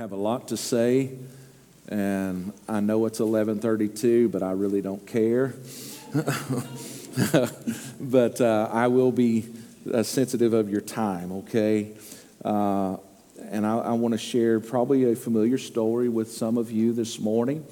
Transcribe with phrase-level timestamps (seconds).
[0.00, 1.10] have a lot to say,
[1.86, 5.52] and I know it's 11:32, but I really don't care.
[8.00, 9.44] but uh, I will be
[9.92, 11.92] uh, sensitive of your time, okay?
[12.42, 12.96] Uh,
[13.50, 17.18] and I, I want to share probably a familiar story with some of you this
[17.18, 17.66] morning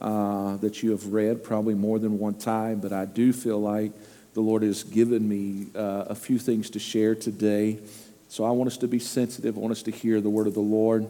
[0.00, 3.92] uh, that you have read probably more than one time, but I do feel like
[4.32, 7.80] the Lord has given me uh, a few things to share today.
[8.28, 9.58] So I want us to be sensitive.
[9.58, 11.06] I want us to hear the word of the Lord.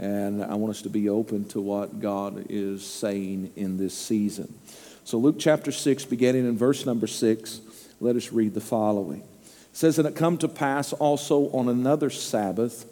[0.00, 4.54] And I want us to be open to what God is saying in this season.
[5.04, 7.60] So, Luke chapter 6, beginning in verse number 6,
[8.00, 9.20] let us read the following.
[9.20, 12.86] It says, And it come to pass also on another Sabbath,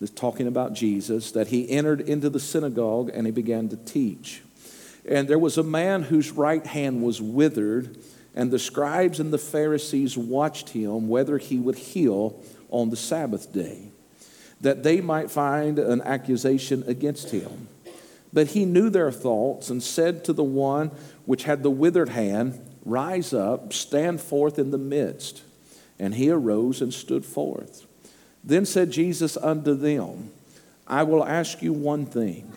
[0.00, 4.40] this talking about Jesus, that he entered into the synagogue and he began to teach.
[5.06, 7.98] And there was a man whose right hand was withered,
[8.34, 13.52] and the scribes and the Pharisees watched him whether he would heal on the Sabbath
[13.52, 13.90] day
[14.60, 17.68] that they might find an accusation against him.
[18.32, 20.90] But he knew their thoughts and said to the one
[21.24, 25.42] which had the withered hand, Rise up, stand forth in the midst.
[25.98, 27.86] And he arose and stood forth.
[28.44, 30.30] Then said Jesus unto them,
[30.86, 32.52] I will ask you one thing.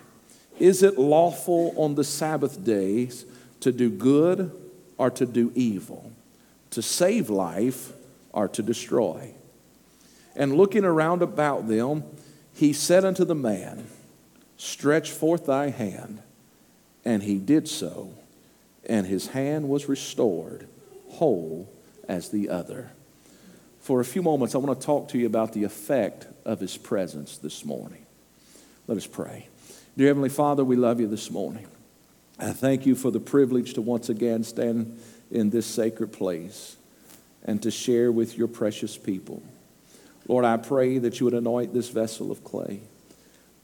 [0.60, 3.26] Is it lawful on the Sabbath days
[3.62, 4.52] to do good
[4.98, 6.12] or to do evil,
[6.72, 7.94] to save life
[8.34, 9.34] or to destroy?
[10.36, 12.04] And looking around about them,
[12.54, 13.88] he said unto the man,
[14.58, 16.22] Stretch forth thy hand.
[17.06, 18.14] And he did so,
[18.88, 20.68] and his hand was restored,
[21.12, 21.72] whole
[22.08, 22.92] as the other.
[23.80, 26.78] For a few moments, I want to talk to you about the effect of his
[26.78, 28.06] presence this morning.
[28.88, 29.48] Let us pray.
[29.98, 31.68] Dear Heavenly Father, we love you this morning.
[32.38, 35.00] I thank you for the privilege to once again stand
[35.32, 36.78] in this sacred place
[37.44, 39.42] and to share with your precious people.
[40.30, 42.82] Lord, I pray that you would anoint this vessel of clay.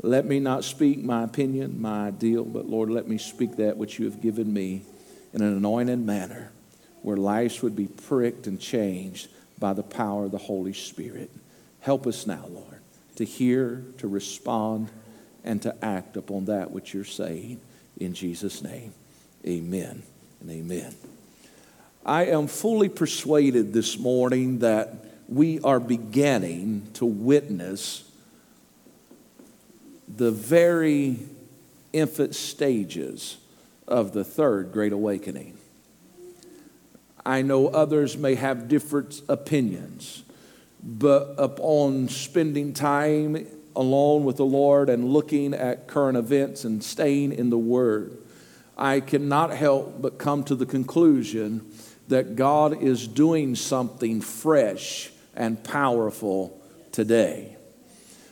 [0.02, 4.00] Let me not speak my opinion, my ideal, but Lord, let me speak that which
[4.00, 4.82] you have given me
[5.32, 6.52] in an anointed manner
[7.04, 9.28] where lives would be pricked and changed
[9.59, 11.30] by the power of the Holy Spirit.
[11.81, 12.80] Help us now, Lord,
[13.18, 14.90] to hear, to respond,
[15.44, 17.62] and to act upon that which you're saying.
[18.00, 18.92] In Jesus' name,
[19.46, 20.02] amen
[20.42, 20.96] and amen.
[22.04, 28.09] I am fully persuaded this morning that we are beginning to witness
[30.08, 31.19] the very
[31.94, 33.38] infant stages
[33.88, 35.58] of the third Great Awakening.
[37.25, 40.24] I know others may have different opinions,
[40.84, 47.31] but upon spending time alone with the Lord and looking at current events and staying
[47.31, 48.18] in the Word,
[48.78, 51.72] I cannot help but come to the conclusion
[52.09, 57.56] that God is doing something fresh and powerful today.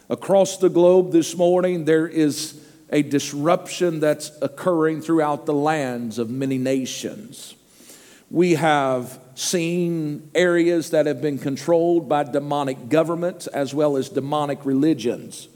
[0.09, 6.29] Across the globe this morning, there is a disruption that's occurring throughout the lands of
[6.29, 7.55] many nations.
[8.29, 14.65] We have seen areas that have been controlled by demonic governments as well as demonic
[14.65, 15.47] religions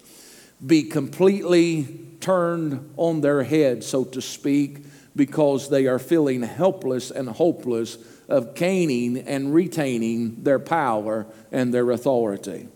[0.66, 1.88] be completely
[2.19, 4.80] turned on their head, so to speak,
[5.16, 7.97] because they are feeling helpless and hopeless
[8.28, 12.68] of gaining and retaining their power and their authority.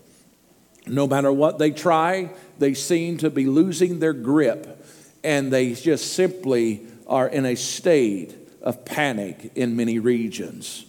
[0.87, 4.83] No matter what they try, they seem to be losing their grip
[5.23, 10.85] and they just simply are in a state of panic in many regions.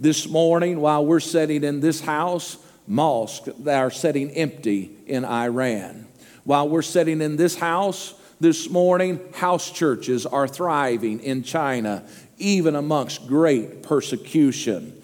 [0.00, 6.06] This morning, while we're sitting in this house, mosques are sitting empty in Iran.
[6.44, 12.04] While we're sitting in this house, this morning, house churches are thriving in China
[12.38, 15.00] even amongst great persecution.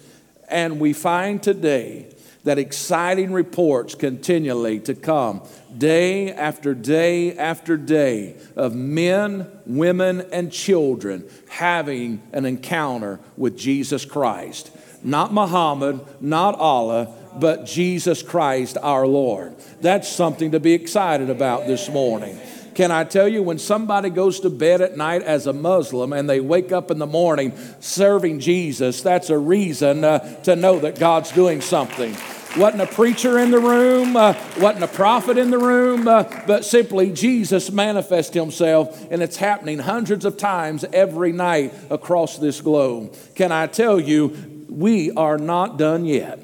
[0.47, 5.41] And we find today that exciting reports continually to come
[5.77, 14.05] day after day after day of men, women, and children having an encounter with Jesus
[14.05, 14.71] Christ.
[15.03, 19.55] Not Muhammad, not Allah, but Jesus Christ our Lord.
[19.79, 22.37] That's something to be excited about this morning.
[22.81, 26.27] Can I tell you, when somebody goes to bed at night as a Muslim and
[26.27, 30.97] they wake up in the morning serving Jesus, that's a reason uh, to know that
[30.97, 32.17] God's doing something.
[32.57, 36.65] Wasn't a preacher in the room, uh, wasn't a prophet in the room, uh, but
[36.65, 43.15] simply Jesus manifest himself, and it's happening hundreds of times every night across this globe.
[43.35, 46.43] Can I tell you, we are not done yet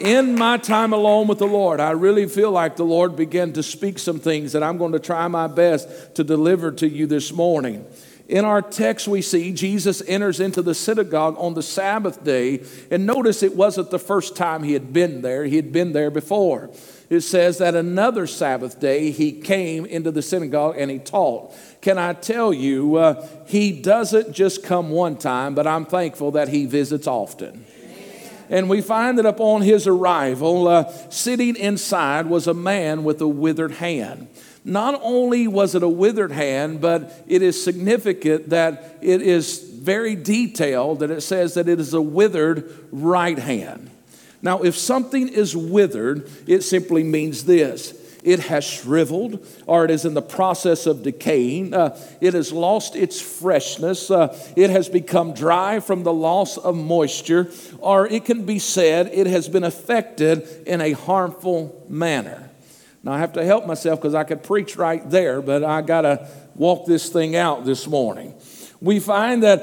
[0.00, 3.62] in my time alone with the Lord, I really feel like the Lord began to
[3.62, 7.32] speak some things that I'm going to try my best to deliver to you this
[7.32, 7.86] morning.
[8.30, 12.64] In our text, we see Jesus enters into the synagogue on the Sabbath day.
[12.88, 16.12] And notice it wasn't the first time he had been there, he had been there
[16.12, 16.70] before.
[17.08, 21.52] it says that another Sabbath day he came into the synagogue and he taught.
[21.80, 26.50] Can I tell you, uh, he doesn't just come one time, but I'm thankful that
[26.50, 27.66] he visits often.
[28.50, 33.28] And we find that upon his arrival, uh, sitting inside was a man with a
[33.28, 34.26] withered hand.
[34.64, 40.16] Not only was it a withered hand, but it is significant that it is very
[40.16, 43.90] detailed that it says that it is a withered right hand.
[44.42, 50.04] Now, if something is withered, it simply means this it has shriveled or it is
[50.04, 51.74] in the process of decaying.
[51.74, 54.10] Uh, it has lost its freshness.
[54.10, 59.08] Uh, it has become dry from the loss of moisture, or it can be said
[59.12, 62.50] it has been affected in a harmful manner.
[63.02, 66.02] Now, I have to help myself because I could preach right there, but I got
[66.02, 68.34] to walk this thing out this morning.
[68.80, 69.62] We find that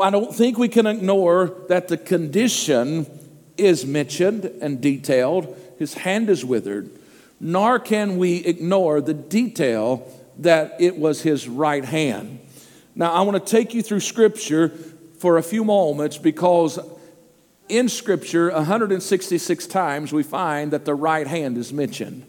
[0.00, 3.06] I don't think we can ignore that the condition
[3.56, 5.56] is mentioned and detailed.
[5.78, 6.90] His hand is withered,
[7.40, 10.06] nor can we ignore the detail
[10.38, 12.38] that it was his right hand.
[12.94, 14.68] Now, I want to take you through Scripture
[15.18, 16.78] for a few moments because
[17.68, 22.26] in Scripture, 166 times we find that the right hand is mentioned.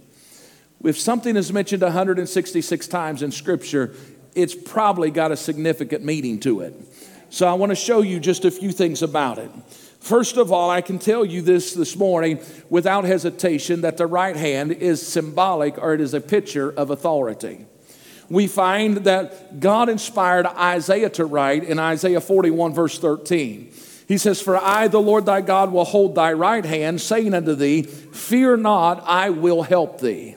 [0.83, 3.93] If something is mentioned 166 times in Scripture,
[4.33, 6.73] it's probably got a significant meaning to it.
[7.29, 9.51] So I want to show you just a few things about it.
[10.01, 12.39] First of all, I can tell you this this morning
[12.71, 17.67] without hesitation that the right hand is symbolic or it is a picture of authority.
[18.27, 23.71] We find that God inspired Isaiah to write in Isaiah 41, verse 13.
[24.07, 27.53] He says, For I, the Lord thy God, will hold thy right hand, saying unto
[27.53, 30.35] thee, Fear not, I will help thee.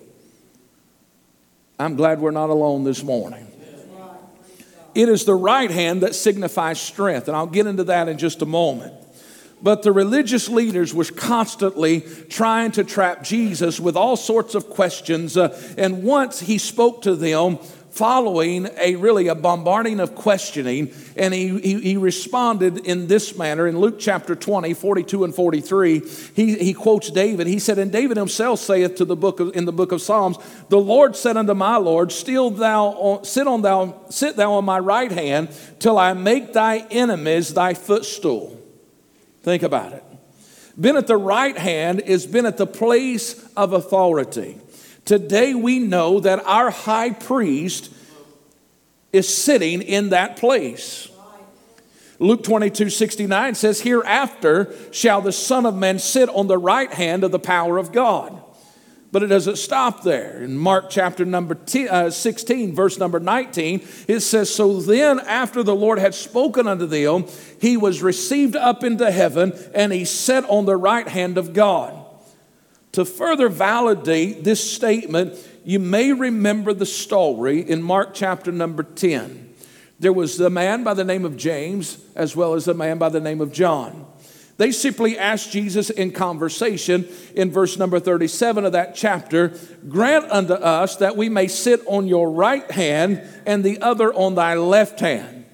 [1.78, 3.46] I'm glad we're not alone this morning.
[4.94, 8.42] It is the right hand that signifies strength, and I'll get into that in just
[8.42, 8.94] a moment.
[9.64, 15.38] But the religious leaders was constantly trying to trap Jesus with all sorts of questions.
[15.38, 17.58] Uh, and once he spoke to them
[17.88, 23.68] following a really a bombarding of questioning and he, he, he, responded in this manner
[23.68, 26.02] in luke chapter 20 42 and 43
[26.34, 29.64] he, he quotes david he said and david himself saith to the book of, in
[29.64, 30.36] the book of psalms
[30.70, 34.80] the lord said unto my lord still thou sit on thou sit thou on my
[34.80, 38.60] right hand till i make thy enemies thy footstool
[39.44, 40.02] think about it
[40.80, 44.58] been at the right hand is been at the place of authority
[45.04, 47.92] Today we know that our high priest
[49.12, 51.08] is sitting in that place.
[52.18, 57.22] Luke 22 69 says, Hereafter shall the Son of Man sit on the right hand
[57.22, 58.40] of the power of God.
[59.14, 60.42] But it doesn't stop there.
[60.42, 65.62] In Mark chapter number 10, uh, 16, verse number 19, it says, So then, after
[65.62, 67.26] the Lord had spoken unto them,
[67.60, 71.94] he was received up into heaven, and he sat on the right hand of God.
[72.90, 79.54] To further validate this statement, you may remember the story in Mark chapter number 10.
[80.00, 83.10] There was a man by the name of James, as well as a man by
[83.10, 84.08] the name of John.
[84.56, 89.58] They simply asked Jesus in conversation in verse number 37 of that chapter
[89.88, 94.36] Grant unto us that we may sit on your right hand and the other on
[94.36, 95.44] thy left hand.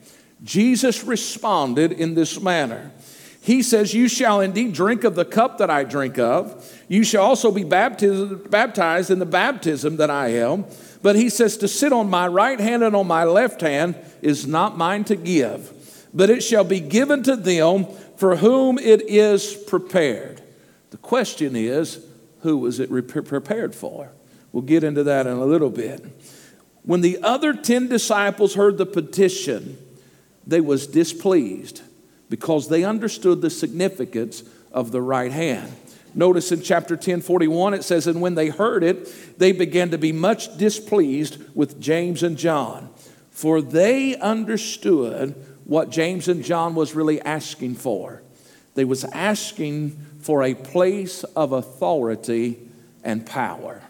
[0.43, 2.93] Jesus responded in this manner
[3.41, 7.23] He says, You shall indeed drink of the cup that I drink of you shall
[7.23, 10.65] also be baptized in the baptism that I am.
[11.03, 14.45] But he says, To sit on my right hand and on my left hand is
[14.45, 15.73] not mine to give,
[16.13, 17.87] but it shall be given to them
[18.21, 20.43] for whom it is prepared.
[20.91, 22.05] The question is,
[22.41, 24.13] who was it prepared for?
[24.53, 26.05] We'll get into that in a little bit.
[26.83, 29.79] When the other 10 disciples heard the petition,
[30.47, 31.81] they was displeased
[32.29, 35.75] because they understood the significance of the right hand.
[36.15, 39.99] Notice in chapter 10, 41, it says, And when they heard it, they began to
[39.99, 42.91] be much displeased with James and John,
[43.31, 45.35] for they understood
[45.71, 48.23] what James and John was really asking for.
[48.75, 52.59] They was asking for a place of authority
[53.05, 53.81] and power.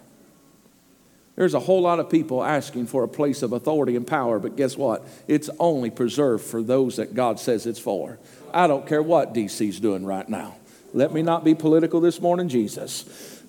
[1.37, 4.59] There's a whole lot of people asking for a place of authority and power, but
[4.59, 5.07] guess what?
[5.27, 8.19] It's only preserved for those that God says it's for.
[8.53, 10.57] I don't care what DC's doing right now.
[10.93, 13.43] Let me not be political this morning, Jesus.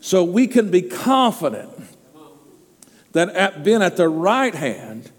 [0.00, 1.70] So we can be confident
[3.12, 5.10] that at, being at the right hand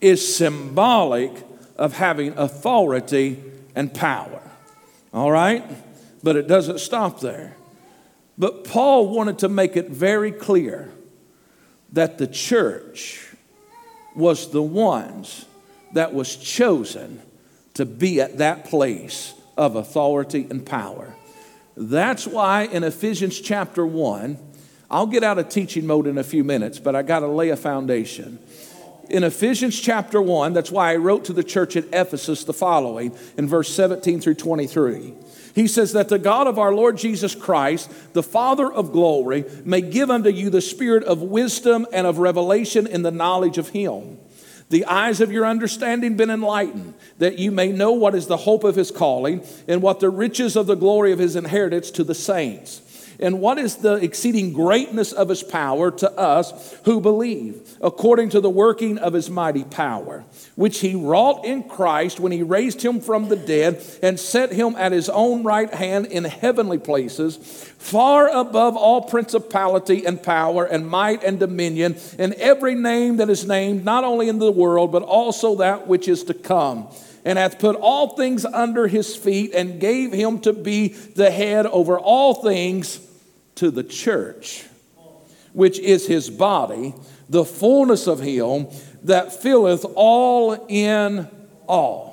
[0.00, 1.44] is symbolic
[1.76, 3.42] of having authority
[3.74, 4.40] and power.
[5.12, 5.64] All right?
[6.22, 7.56] But it doesn't stop there.
[8.36, 10.92] But Paul wanted to make it very clear
[11.92, 13.34] that the church
[14.16, 15.46] was the ones
[15.92, 17.22] that was chosen
[17.74, 21.14] to be at that place of authority and power.
[21.76, 24.38] That's why in Ephesians chapter 1,
[24.90, 27.48] I'll get out of teaching mode in a few minutes, but I got to lay
[27.48, 28.38] a foundation.
[29.10, 33.16] In Ephesians chapter 1, that's why I wrote to the church at Ephesus the following
[33.36, 35.14] in verse 17 through 23.
[35.54, 39.82] He says that the God of our Lord Jesus Christ, the Father of glory, may
[39.82, 44.18] give unto you the spirit of wisdom and of revelation in the knowledge of Him.
[44.70, 48.64] The eyes of your understanding been enlightened, that you may know what is the hope
[48.64, 52.14] of his calling, and what the riches of the glory of his inheritance to the
[52.14, 52.80] saints
[53.20, 58.40] and what is the exceeding greatness of his power to us who believe, according to
[58.40, 60.24] the working of his mighty power,
[60.56, 64.74] which he wrought in Christ when he raised him from the dead and set him
[64.76, 67.36] at his own right hand in heavenly places,
[67.78, 73.46] far above all principality and power and might and dominion, and every name that is
[73.46, 76.88] named, not only in the world, but also that which is to come
[77.24, 81.66] and hath put all things under his feet and gave him to be the head
[81.66, 83.00] over all things
[83.56, 84.64] to the church,
[85.52, 86.94] which is his body,
[87.28, 88.68] the fullness of him
[89.04, 91.28] that filleth all in
[91.66, 92.12] all.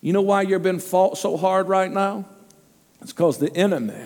[0.00, 2.24] You know why you've been fought so hard right now?
[3.02, 4.02] It's because the enemy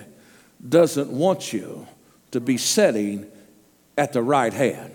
[0.66, 1.86] doesn't want you
[2.32, 3.30] to be sitting
[3.96, 4.92] at the right hand.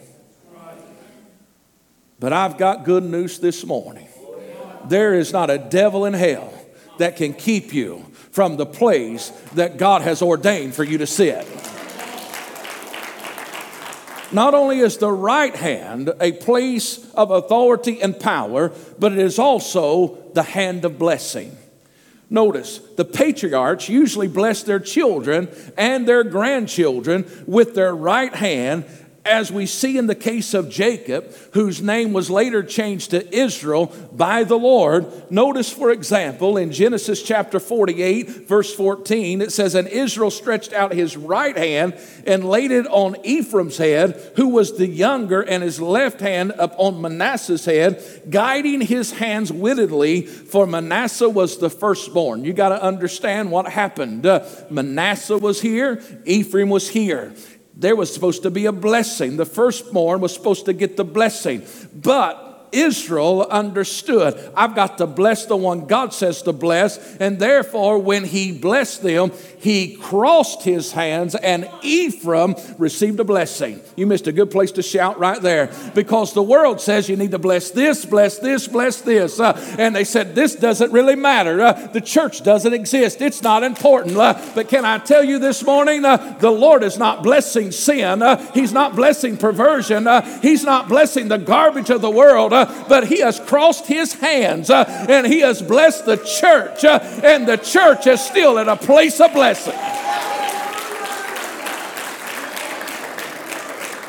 [2.20, 4.09] But I've got good news this morning
[4.90, 6.54] there is not a devil in hell
[6.98, 11.48] that can keep you from the place that God has ordained for you to sit.
[14.32, 19.40] Not only is the right hand a place of authority and power, but it is
[19.40, 21.58] also the hand of blessing.
[22.30, 28.86] Notice, the patriarchs usually bless their children and their grandchildren with their right hand
[29.30, 33.94] as we see in the case of Jacob, whose name was later changed to Israel
[34.12, 35.32] by the Lord.
[35.32, 40.94] Notice, for example, in Genesis chapter 48, verse 14, it says, And Israel stretched out
[40.94, 41.94] his right hand
[42.26, 47.00] and laid it on Ephraim's head, who was the younger, and his left hand upon
[47.00, 52.44] Manasseh's head, guiding his hands wittedly, for Manasseh was the firstborn.
[52.44, 54.26] You got to understand what happened.
[54.26, 57.32] Uh, Manasseh was here, Ephraim was here
[57.80, 59.38] there was supposed to be a blessing.
[59.38, 61.64] The firstborn was supposed to get the blessing.
[61.96, 66.98] But Israel understood I've got to bless the one God says to bless.
[67.18, 73.82] And therefore, when he blessed them, he crossed his hands and Ephraim received a blessing.
[73.96, 77.32] You missed a good place to shout right there because the world says you need
[77.32, 79.40] to bless this, bless this, bless this.
[79.40, 81.62] Uh, and they said, This doesn't really matter.
[81.62, 84.18] Uh, the church doesn't exist, it's not important.
[84.18, 88.22] Uh, but can I tell you this morning, uh, the Lord is not blessing sin,
[88.22, 92.54] uh, He's not blessing perversion, uh, He's not blessing the garbage of the world
[92.88, 97.48] but he has crossed his hands uh, and he has blessed the church, uh, and
[97.48, 99.76] the church is still at a place of blessing.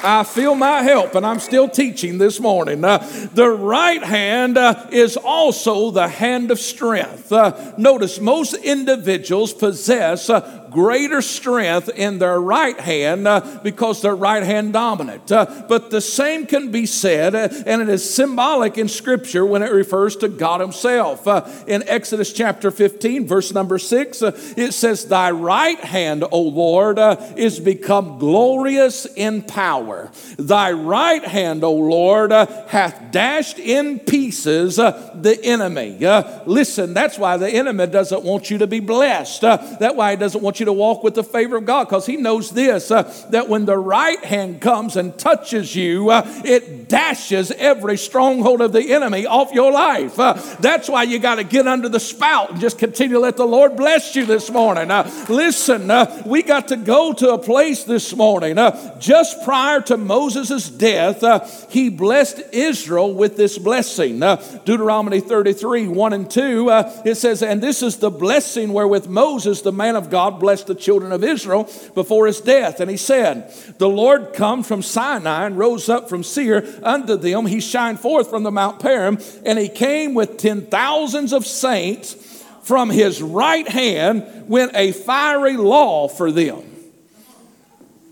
[0.03, 2.83] I feel my help, and I'm still teaching this morning.
[2.85, 7.31] Uh, the right hand uh, is also the hand of strength.
[7.31, 10.31] Uh, notice most individuals possess
[10.71, 15.31] greater strength in their right hand uh, because they're right hand dominant.
[15.31, 19.63] Uh, but the same can be said, uh, and it is symbolic in Scripture when
[19.63, 21.27] it refers to God Himself.
[21.27, 26.43] Uh, in Exodus chapter 15, verse number 6, uh, it says, Thy right hand, O
[26.43, 30.11] Lord, uh, is become glorious in power.
[30.39, 35.99] Thy right hand, O Lord, hath dashed in pieces the enemy.
[36.47, 39.41] listen, that's why the enemy doesn't want you to be blessed.
[39.41, 42.17] that's why he doesn't want you to walk with the favor of God because He
[42.17, 47.51] knows this uh, that when the right hand comes and touches you, uh, it dashes
[47.53, 50.19] every stronghold of the enemy off your life.
[50.19, 53.37] Uh, that's why you got to get under the spout and just continue to let
[53.37, 54.91] the Lord bless you this morning.
[54.91, 58.59] Uh, listen, uh, we got to go to a place this morning.
[58.59, 64.21] Uh, just prior to Moses' death, he blessed Israel with this blessing.
[64.65, 66.69] Deuteronomy 33 1 and 2,
[67.05, 70.75] it says, And this is the blessing wherewith Moses, the man of God, blessed the
[70.75, 72.81] children of Israel before his death.
[72.81, 77.47] And he said, The Lord come from Sinai and rose up from Seir unto them.
[77.47, 82.15] He shined forth from the Mount Paran, and he came with ten thousands of saints.
[82.63, 86.70] From his right hand went a fiery law for them.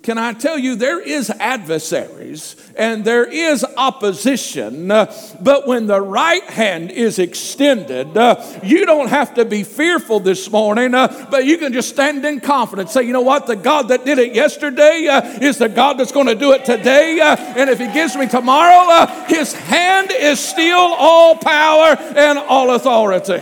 [0.08, 6.44] Can I tell you, there is adversaries and there is opposition, but when the right
[6.44, 8.14] hand is extended,
[8.62, 12.92] you don't have to be fearful this morning, but you can just stand in confidence.
[12.92, 13.46] Say, you know what?
[13.46, 16.64] The God that did it yesterday uh, is the God that's going to do it
[16.64, 17.20] today.
[17.20, 22.38] Uh, and if He gives me tomorrow, uh, His hand is still all power and
[22.38, 23.40] all authority.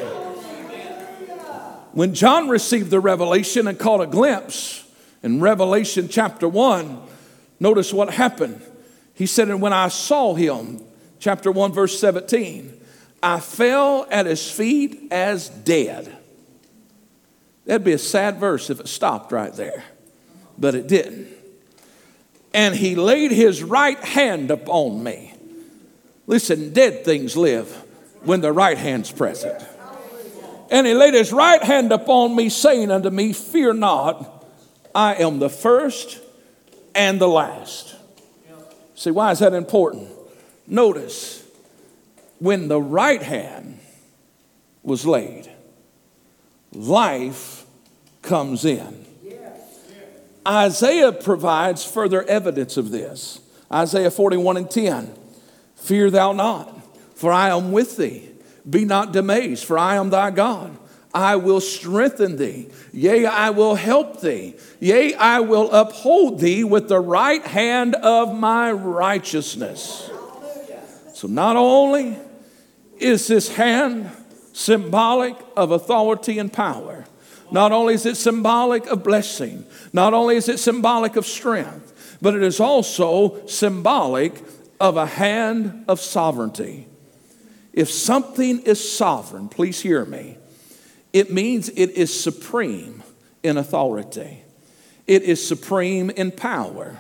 [1.93, 4.83] When John received the revelation and caught a glimpse,
[5.27, 7.03] In Revelation chapter 1,
[7.59, 8.63] notice what happened.
[9.13, 10.81] He said, And when I saw him,
[11.19, 12.73] chapter 1, verse 17,
[13.25, 16.17] I fell at his feet as dead.
[17.65, 19.83] That'd be a sad verse if it stopped right there,
[20.57, 21.27] but it didn't.
[22.55, 25.35] And he laid his right hand upon me.
[26.29, 27.69] Listen, dead things live
[28.23, 29.61] when the right hand's present.
[30.71, 34.36] And he laid his right hand upon me, saying unto me, Fear not,
[34.97, 36.21] I am the first
[36.95, 37.95] and the last.
[38.95, 40.09] See, why is that important?
[40.67, 41.47] Notice,
[42.39, 43.79] when the right hand
[44.83, 45.51] was laid,
[46.73, 47.67] life
[48.23, 49.05] comes in.
[50.49, 53.41] Isaiah provides further evidence of this.
[53.71, 55.15] Isaiah 41 and 10
[55.77, 56.75] Fear thou not,
[57.15, 58.31] for I am with thee.
[58.69, 60.79] Be not dismayed, for I am thy God.
[61.17, 62.69] I will strengthen thee.
[62.93, 64.55] Yea, I will help thee.
[64.81, 70.11] Yea, I will uphold thee with the right hand of my righteousness.
[71.15, 72.19] So, not only
[72.99, 74.11] is this hand
[74.53, 77.07] symbolic of authority and power,
[77.51, 82.35] not only is it symbolic of blessing, not only is it symbolic of strength, but
[82.35, 84.35] it is also symbolic
[84.79, 86.89] of a hand of sovereignty.
[87.73, 90.37] If something is sovereign, please hear me,
[91.17, 93.03] it means it is supreme
[93.43, 94.45] in authority,
[95.07, 96.99] it is supreme in power,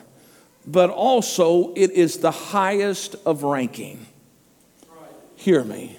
[0.66, 4.06] but also it is the highest of ranking.
[5.34, 5.98] Hear me.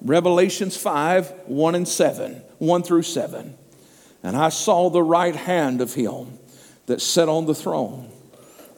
[0.00, 3.58] Revelations 5 1 and 7, 1 through 7.
[4.22, 6.38] And I saw the right hand of him
[6.86, 8.08] that sat on the throne,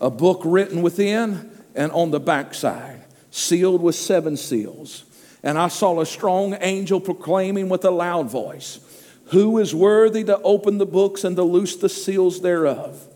[0.01, 5.05] a book written within and on the backside, sealed with seven seals.
[5.43, 8.81] And I saw a strong angel proclaiming with a loud voice,
[9.27, 13.07] Who is worthy to open the books and to loose the seals thereof?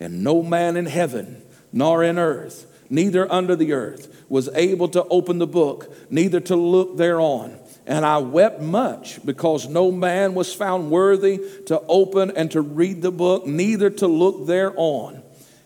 [0.00, 1.42] And no man in heaven,
[1.72, 6.56] nor in earth, neither under the earth, was able to open the book, neither to
[6.56, 7.58] look thereon.
[7.86, 13.02] And I wept much because no man was found worthy to open and to read
[13.02, 15.22] the book, neither to look thereon.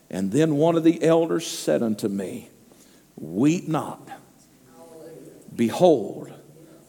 [0.09, 2.49] And then one of the elders said unto me,
[3.15, 4.06] Weep not.
[5.57, 6.31] Behold,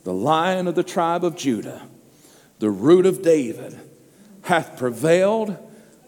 [0.05, 1.83] the lion of the tribe of Judah,
[2.61, 3.79] the root of David,
[4.43, 5.57] hath prevailed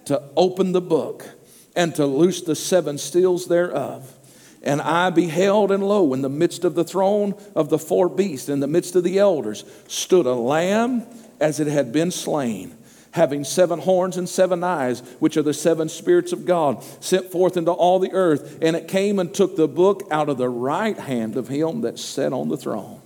[0.05, 1.29] to open the book
[1.75, 4.17] and to loose the seven seals thereof.
[4.63, 8.49] And I beheld, and lo, in the midst of the throne of the four beasts,
[8.49, 11.07] in the midst of the elders, stood a lamb
[11.41, 12.77] as it had been slain,
[13.13, 17.57] having seven horns and seven eyes, which are the seven spirits of God, sent forth
[17.57, 18.59] into all the earth.
[18.63, 21.99] And it came and took the book out of the right hand of him that
[21.99, 23.01] sat on the throne.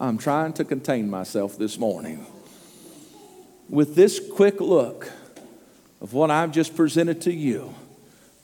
[0.00, 2.24] I'm trying to contain myself this morning.
[3.68, 5.10] With this quick look
[6.00, 7.74] of what I've just presented to you,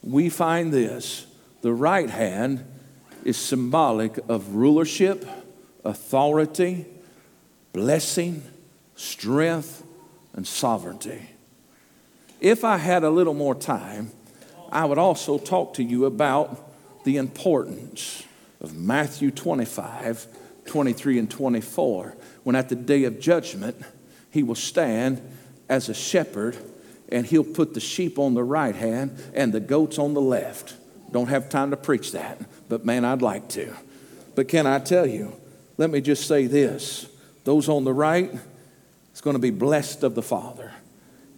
[0.02, 1.26] we find this
[1.62, 2.64] the right hand
[3.24, 5.26] is symbolic of rulership,
[5.84, 6.86] authority,
[7.74, 8.42] blessing,
[8.94, 9.84] strength,
[10.32, 11.28] and sovereignty.
[12.40, 14.12] If I had a little more time,
[14.70, 16.72] I would also talk to you about
[17.04, 18.22] the importance
[18.60, 20.26] of Matthew 25,
[20.66, 23.76] 23, and 24, when at the day of judgment,
[24.30, 25.20] he will stand
[25.68, 26.56] as a shepherd
[27.10, 30.74] and he'll put the sheep on the right hand and the goats on the left.
[31.10, 33.74] Don't have time to preach that, but man, I'd like to.
[34.34, 35.34] But can I tell you,
[35.76, 37.08] let me just say this
[37.44, 38.32] those on the right,
[39.10, 40.72] it's going to be blessed of the Father,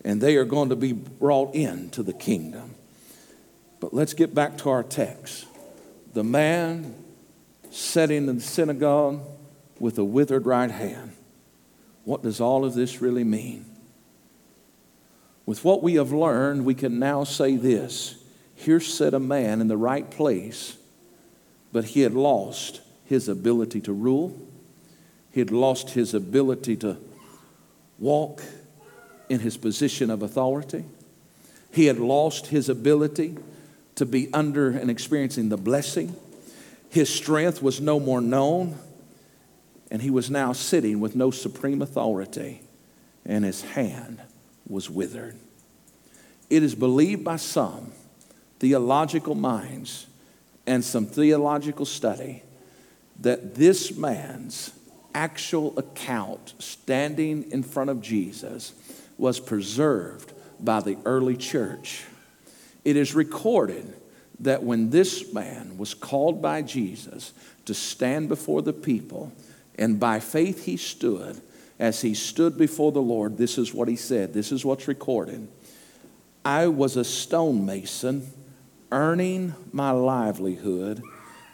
[0.04, 2.74] and they are going to be brought into the kingdom.
[3.80, 5.46] But let's get back to our text.
[6.14, 6.94] The man
[7.70, 9.20] sitting in the synagogue
[9.78, 11.12] with a withered right hand.
[12.04, 13.66] What does all of this really mean?
[15.44, 18.16] With what we have learned, we can now say this
[18.54, 20.78] here sat a man in the right place,
[21.72, 24.40] but he had lost his ability to rule,
[25.36, 26.96] he had lost his ability to
[27.98, 28.42] walk
[29.28, 30.82] in his position of authority,
[31.70, 33.36] he had lost his ability
[33.96, 36.16] to be under and experiencing the blessing.
[36.88, 38.78] His strength was no more known,
[39.90, 42.62] and he was now sitting with no supreme authority,
[43.26, 44.22] and his hand
[44.66, 45.36] was withered.
[46.48, 47.92] It is believed by some
[48.58, 50.06] theological minds
[50.66, 52.42] and some theological study
[53.20, 54.72] that this man's
[55.16, 58.74] actual account standing in front of Jesus
[59.16, 62.04] was preserved by the early church.
[62.84, 63.94] It is recorded
[64.40, 67.32] that when this man was called by Jesus
[67.64, 69.32] to stand before the people,
[69.78, 71.40] and by faith he stood,
[71.78, 74.34] as he stood before the Lord, this is what he said.
[74.34, 75.48] This is what's recorded.
[76.44, 78.30] I was a stonemason
[78.92, 81.02] earning my livelihood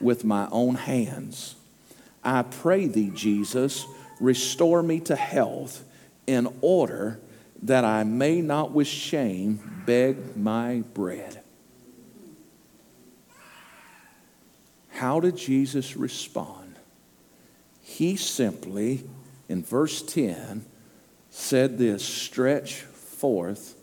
[0.01, 1.55] with my own hands.
[2.25, 3.87] I pray thee, Jesus,
[4.21, 5.85] restore me to health
[6.27, 7.21] in order
[7.63, 11.43] that I may not with shame beg my bread.
[14.91, 16.77] How did Jesus respond?
[17.81, 19.05] He simply,
[19.49, 20.65] in verse 10,
[21.31, 23.75] said this stretch forth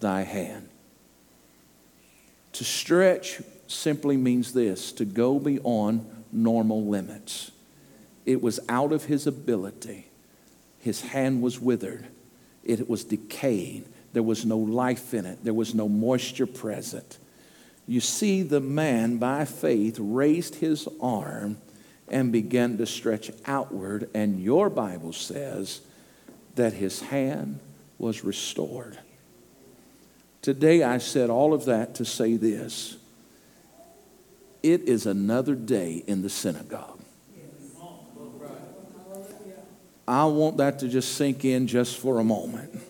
[0.00, 0.68] thy hand.
[2.54, 7.50] To stretch simply means this to go beyond normal limits.
[8.24, 10.06] It was out of his ability.
[10.78, 12.06] His hand was withered,
[12.64, 13.84] it was decaying.
[14.12, 17.18] There was no life in it, there was no moisture present.
[17.86, 21.58] You see, the man by faith raised his arm
[22.08, 25.80] and began to stretch outward, and your Bible says
[26.54, 27.58] that his hand
[27.98, 28.98] was restored.
[30.42, 32.96] Today, I said all of that to say this
[34.62, 37.01] it is another day in the synagogue.
[40.12, 42.80] I want that to just sink in just for a moment.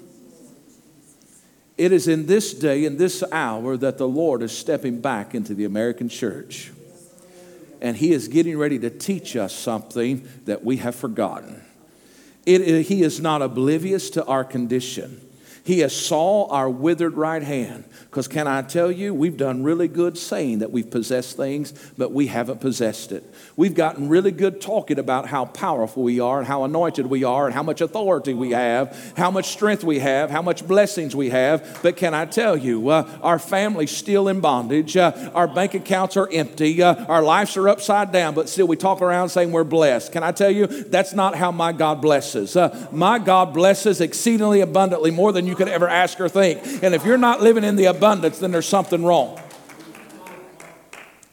[1.78, 5.54] It is in this day, in this hour, that the Lord is stepping back into
[5.54, 6.70] the American church.
[7.80, 11.62] And He is getting ready to teach us something that we have forgotten.
[12.44, 15.20] It, he is not oblivious to our condition.
[15.64, 17.84] He has saw our withered right hand.
[18.12, 22.12] Because can I tell you, we've done really good saying that we've possessed things, but
[22.12, 23.24] we haven't possessed it.
[23.56, 27.46] We've gotten really good talking about how powerful we are and how anointed we are
[27.46, 31.30] and how much authority we have, how much strength we have, how much blessings we
[31.30, 31.80] have.
[31.82, 34.94] But can I tell you, uh, our family's still in bondage.
[34.94, 36.82] Uh, our bank accounts are empty.
[36.82, 40.12] Uh, our lives are upside down, but still we talk around saying we're blessed.
[40.12, 42.56] Can I tell you, that's not how my God blesses.
[42.56, 46.60] Uh, my God blesses exceedingly abundantly more than you could ever ask or think.
[46.82, 47.86] And if you're not living in the
[48.38, 49.38] then there's something wrong.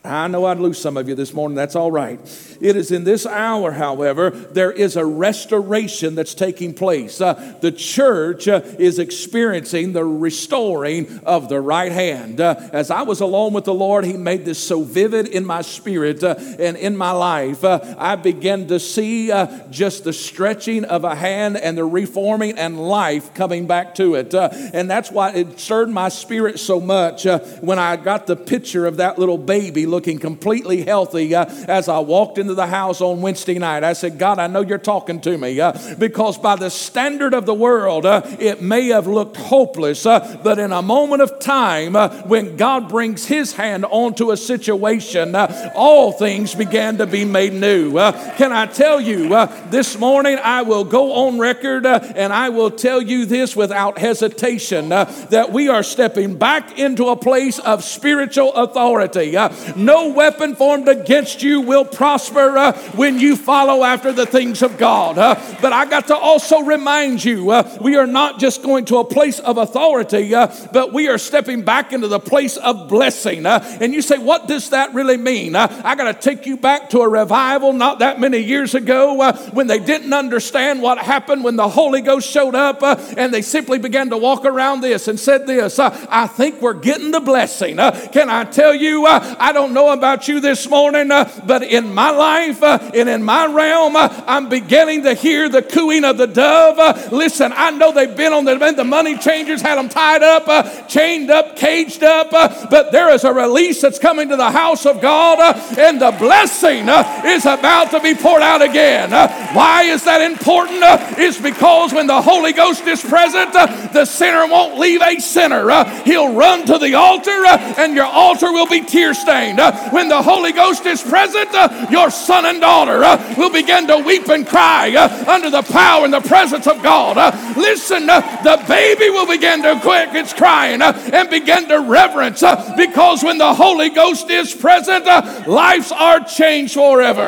[0.05, 1.57] I know I'd lose some of you this morning.
[1.57, 2.17] That's all right.
[2.61, 7.19] It is in this hour, however, there is a restoration that's taking place.
[7.19, 12.39] Uh, the church uh, is experiencing the restoring of the right hand.
[12.39, 15.61] Uh, as I was alone with the Lord, He made this so vivid in my
[15.61, 17.65] spirit uh, and in my life.
[17.65, 22.57] Uh, I began to see uh, just the stretching of a hand and the reforming
[22.57, 24.33] and life coming back to it.
[24.33, 27.25] and that's why it stirred my spirit so much
[27.59, 32.37] when I got the picture of that little baby looking completely healthy as I walked
[32.37, 33.83] into the house on Wednesday night.
[33.83, 37.45] I said, God, I know you're talking to me uh, because by the standard of
[37.45, 41.95] the world, uh, it may have looked hopeless, uh, but in a moment of time,
[41.95, 47.25] uh, when God brings His hand onto a situation, uh, all things began to be
[47.25, 47.97] made new.
[47.97, 49.29] Uh, can I tell you,
[49.69, 54.89] this morning I will go on record and I will tell you this without hesitation
[54.89, 59.35] that we are stepping back into a place of spiritual authority.
[59.79, 64.77] No weapon formed against you will prosper uh, when you follow after the things of
[64.77, 65.17] God.
[65.17, 68.97] Uh, but I got to also remind you uh, we are not just going to
[68.97, 73.45] a place of authority, uh, but we are stepping back into the place of blessing.
[73.45, 75.55] Uh, and you say, what does that really mean?
[75.55, 79.31] Uh, I got to take you back to a revival not that many years ago
[79.51, 83.79] when they didn't understand what happened when the Holy Ghost showed up and they simply
[83.79, 87.77] began to walk around this and said this I think we're getting the blessing.
[87.77, 92.61] can I tell you, I don't know about you this morning, but in my life,
[92.63, 96.79] uh, and in my realm, uh, I'm beginning to hear the cooing of the dove.
[96.79, 100.47] Uh, listen, I know they've been on the, the money changers, had them tied up,
[100.47, 104.51] uh, chained up, caged up, uh, but there is a release that's coming to the
[104.51, 106.87] house of God, uh, and the blessing
[107.25, 109.11] is about to be poured out again.
[109.55, 110.79] why is that important?
[111.19, 115.83] it's because when the Holy Ghost is present, the sinner won't leave a sinner.
[116.03, 117.45] he'll run to the altar,
[117.77, 119.58] and your altar will be tear stained.
[119.91, 121.51] When the Holy Ghost is present,
[121.91, 126.05] your son and daughter uh, will begin to weep and cry uh, under the power
[126.05, 127.17] and the presence of God.
[127.17, 131.79] Uh, listen, uh, the baby will begin to quit its crying uh, and begin to
[131.79, 135.05] reverence uh, because when the Holy Ghost is present,
[135.47, 137.27] lives are changed forever.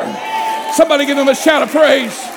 [0.74, 2.31] Somebody give him a shout of praise.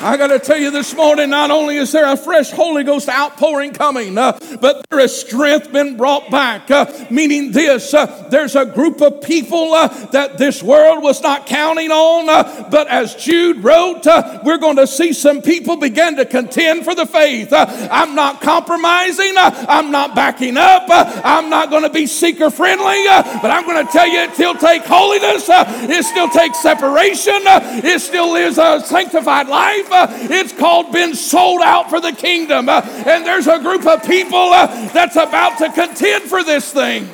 [0.00, 3.08] I got to tell you this morning, not only is there a fresh Holy Ghost
[3.08, 6.70] outpouring coming, uh, but there is strength been brought back.
[6.70, 11.46] Uh, meaning this, uh, there's a group of people uh, that this world was not
[11.46, 16.16] counting on, uh, but as Jude wrote, uh, we're going to see some people begin
[16.16, 17.48] to contend for the faith.
[17.52, 19.34] I'm not compromising.
[19.36, 20.84] I'm not backing up.
[20.88, 24.54] I'm not going to be seeker friendly, but I'm going to tell you it still
[24.54, 25.46] takes holiness.
[25.48, 27.40] it still takes separation.
[27.82, 32.68] it still is a sanctified life it's called being sold out for the kingdom.
[32.68, 37.08] Uh, and there's a group of people uh, that's about to contend for this thing.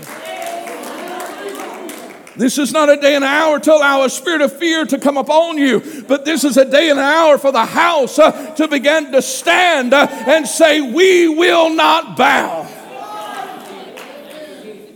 [2.36, 4.98] This is not a day and an hour to allow a spirit of fear to
[4.98, 8.54] come upon you, but this is a day and an hour for the house uh,
[8.56, 12.68] to begin to stand uh, and say, We will not bow.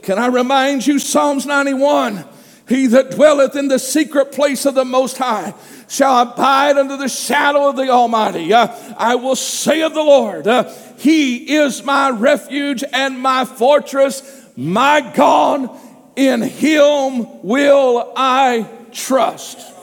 [0.03, 2.25] Can I remind you, Psalms 91
[2.69, 5.55] He that dwelleth in the secret place of the Most High
[5.89, 8.53] shall abide under the shadow of the Almighty.
[8.53, 14.47] Uh, I will say of the Lord, uh, He is my refuge and my fortress,
[14.57, 15.71] my God,
[16.15, 19.75] in Him will I trust.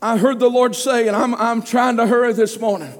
[0.00, 2.92] I heard the Lord say, and I'm, I'm trying to hurry this morning.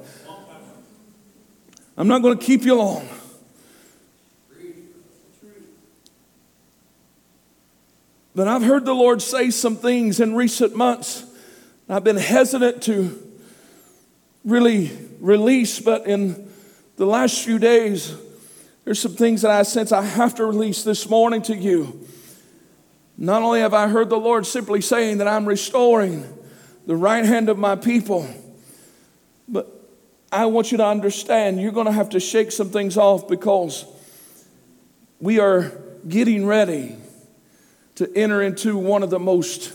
[1.97, 3.09] I'm not going to keep you long.
[8.39, 11.25] But I've heard the Lord say some things in recent months.
[11.89, 13.21] I've been hesitant to
[14.45, 16.49] really release, but in
[16.95, 18.15] the last few days,
[18.85, 22.07] there's some things that I sense I have to release this morning to you.
[23.17, 26.25] Not only have I heard the Lord simply saying that I'm restoring
[26.87, 28.25] the right hand of my people,
[29.49, 29.67] but
[30.31, 33.85] I want you to understand you're going to have to shake some things off because
[35.19, 35.73] we are
[36.07, 36.99] getting ready
[37.99, 39.73] to enter into one of the most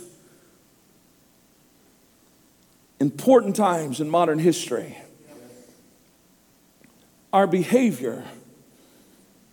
[3.02, 4.98] important times in modern history.
[7.34, 8.24] Our behavior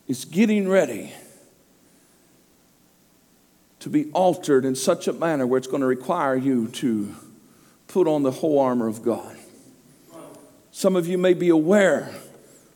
[0.06, 1.12] is getting ready
[3.80, 7.12] to be altered in such a manner where it's going to require you to
[7.88, 9.36] put on the whole armor of God.
[10.70, 12.14] Some of you may be aware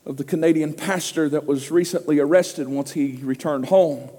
[0.05, 4.11] of the Canadian pastor that was recently arrested once he returned home.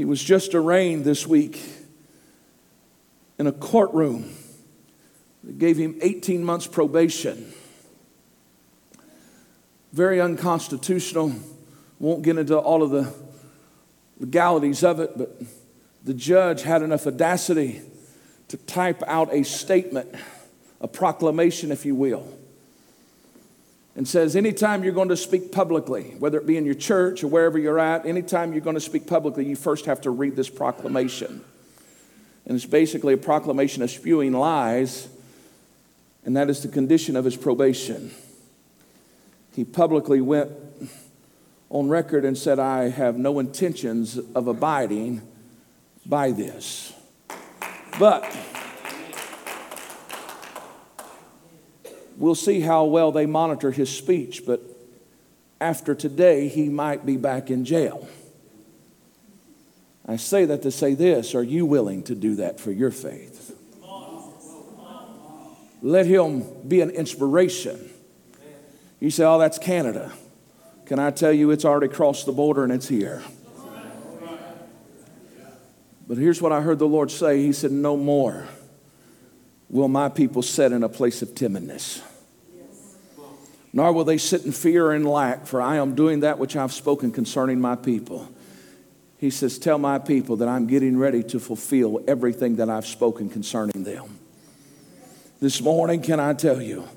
[0.00, 1.60] He was just arraigned this week
[3.38, 4.32] in a courtroom
[5.44, 7.52] that gave him 18 months probation.
[9.92, 11.34] Very unconstitutional.
[11.98, 13.12] Won't get into all of the
[14.18, 15.38] legalities of it, but
[16.02, 17.82] the judge had enough audacity
[18.48, 20.14] to type out a statement,
[20.80, 22.26] a proclamation, if you will
[23.96, 27.28] and says anytime you're going to speak publicly, whether it be in your church or
[27.28, 30.48] wherever you're at, anytime you're going to speak publicly, you first have to read this
[30.48, 31.44] proclamation.
[32.46, 35.08] And it's basically a proclamation of spewing lies,
[36.24, 38.12] and that is the condition of his probation.
[39.54, 40.50] He publicly went
[41.68, 45.22] on record and said, I have no intentions of abiding
[46.06, 46.92] by this.
[47.98, 48.24] But
[52.20, 54.60] We'll see how well they monitor his speech, but
[55.58, 58.06] after today, he might be back in jail.
[60.06, 63.56] I say that to say this are you willing to do that for your faith?
[65.80, 67.88] Let him be an inspiration.
[69.00, 70.12] You say, oh, that's Canada.
[70.84, 73.22] Can I tell you, it's already crossed the border and it's here.
[76.06, 78.46] But here's what I heard the Lord say He said, No more
[79.70, 82.02] will my people set in a place of timidness
[83.72, 86.72] nor will they sit in fear and lack, for I am doing that which I've
[86.72, 88.28] spoken concerning my people.
[89.18, 93.28] He says, Tell my people that I'm getting ready to fulfill everything that I've spoken
[93.28, 94.18] concerning them.
[95.40, 96.88] This morning, can I tell you?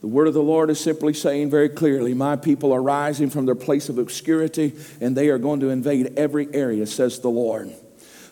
[0.00, 3.46] The word of the Lord is simply saying very clearly, My people are rising from
[3.46, 7.72] their place of obscurity and they are going to invade every area, says the Lord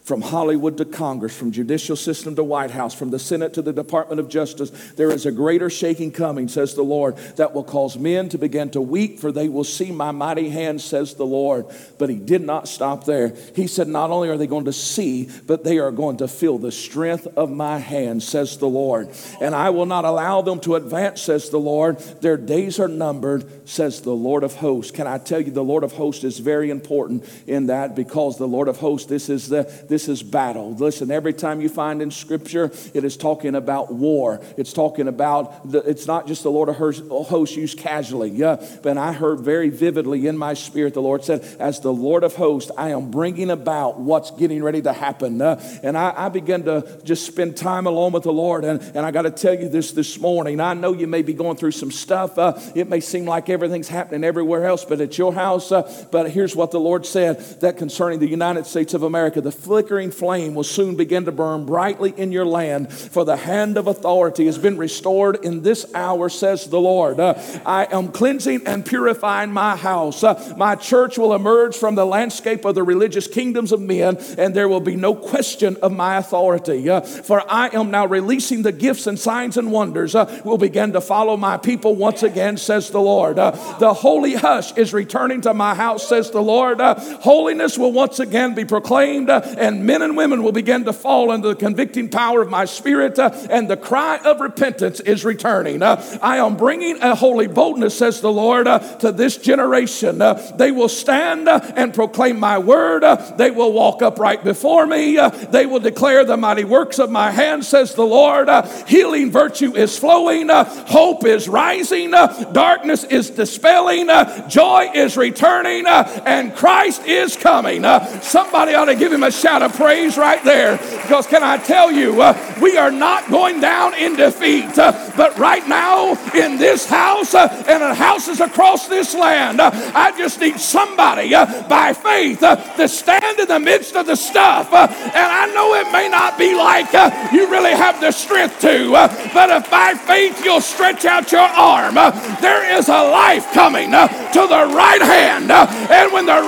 [0.03, 3.73] from Hollywood to Congress, from judicial system to White House, from the Senate to the
[3.73, 7.97] Department of Justice, there is a greater shaking coming, says the Lord, that will cause
[7.97, 11.67] men to begin to weep, for they will see my mighty hand, says the Lord.
[11.99, 13.33] But he did not stop there.
[13.55, 16.59] He said, Not only are they going to see, but they are going to feel
[16.59, 19.09] the strength of my hand, says the Lord.
[19.41, 21.99] And I will not allow them to advance, says the Lord.
[22.21, 24.91] Their days are numbered, says the Lord of hosts.
[24.91, 28.49] Can I tell you, the Lord of hosts is very important in that because the
[28.49, 30.73] Lord of hosts, this is the this is battle.
[30.73, 34.41] Listen, every time you find in Scripture, it is talking about war.
[34.57, 38.31] It's talking about, the, it's not just the Lord of hosts used casually.
[38.31, 42.25] Yeah, but I heard very vividly in my spirit, the Lord said, as the Lord
[42.25, 45.43] of hosts, I am bringing about what's getting ready to happen.
[45.43, 48.65] Uh, and I, I began to just spend time alone with the Lord.
[48.65, 50.59] And, and I got to tell you this this morning.
[50.59, 52.39] I know you may be going through some stuff.
[52.39, 56.31] Uh, it may seem like everything's happening everywhere else, but at your house, uh, but
[56.31, 59.53] here's what the Lord said that concerning the United States of America the
[59.83, 63.89] flickering flame will soon begin to burn brightly in your land, for the hand of
[63.89, 67.19] authority has been restored in this hour, says the Lord.
[67.19, 67.35] Uh,
[67.67, 70.23] I am cleansing and purifying my house.
[70.23, 74.55] Uh, my church will emerge from the landscape of the religious kingdoms of men, and
[74.55, 76.89] there will be no question of my authority.
[76.89, 80.93] Uh, for I am now releasing the gifts and signs and wonders uh, will begin
[80.93, 83.37] to follow my people once again, says the Lord.
[83.37, 86.81] Uh, the holy hush is returning to my house, says the Lord.
[86.81, 89.41] Uh, holiness will once again be proclaimed, uh,
[89.73, 93.19] and men and women will begin to fall under the convicting power of my spirit,
[93.19, 95.83] uh, and the cry of repentance is returning.
[95.83, 100.21] Uh, I am bringing a holy boldness, says the Lord, uh, to this generation.
[100.21, 103.03] Uh, they will stand uh, and proclaim my word.
[103.03, 105.19] Uh, they will walk upright before me.
[105.51, 108.49] they will declare the mighty works of my hands, says the Lord.
[108.87, 110.49] healing virtue is flowing.
[110.51, 112.11] hope is rising.
[112.11, 114.09] darkness is dispelling.
[114.49, 115.87] joy is returning.
[115.87, 117.83] and Christ is coming.
[118.21, 120.77] somebody ought to give him a shout of praise right there.
[120.77, 125.39] Because can I tell you, uh, we are not going down in defeat, uh, but
[125.39, 130.41] right now in this house uh, and in houses across this land, uh, I just
[130.41, 134.73] need somebody uh, by faith uh, to stand in the midst of the stuff.
[134.73, 136.93] and I know it may not be like
[137.33, 138.91] you really have the strength to,
[139.35, 141.95] but if by faith you'll stretch out your arm,
[142.41, 145.51] there is a life coming to the right hand.
[145.51, 146.43] and when the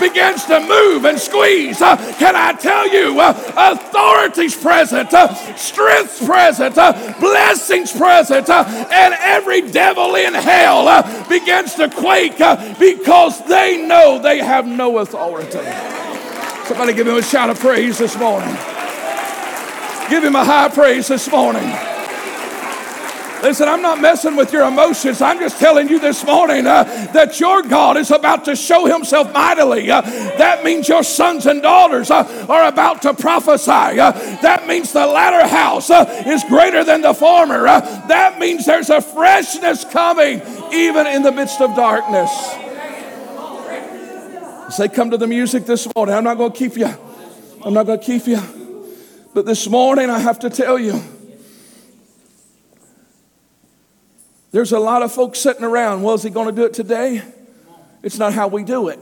[0.00, 6.24] begins to move and squeeze, uh, can I tell you, uh, authority's present, uh, strength's
[6.24, 6.74] present,
[7.20, 12.38] blessings present, and every devil in hell begins to quake
[12.78, 15.60] because they know they have no authority.
[16.64, 18.56] Somebody give him a shout of praise this morning.
[20.08, 21.68] Give him a high praise this morning.
[23.42, 25.22] Listen, I'm not messing with your emotions.
[25.22, 29.32] I'm just telling you this morning uh, that your God is about to show himself
[29.32, 29.90] mightily.
[29.90, 33.98] Uh, that means your sons and daughters uh, are about to prophesy.
[33.98, 37.66] Uh, that means the latter house uh, is greater than the former.
[37.66, 42.30] Uh, that means there's a freshness coming even in the midst of darkness.
[44.76, 46.14] Say, come to the music this morning.
[46.14, 46.90] I'm not going to keep you.
[47.64, 48.40] I'm not going to keep you.
[49.32, 51.02] But this morning, I have to tell you.
[54.52, 56.02] There's a lot of folks sitting around.
[56.02, 57.22] Well, is he going to do it today?
[58.02, 58.98] It's not how we do it.